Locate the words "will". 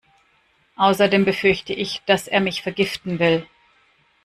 3.19-3.45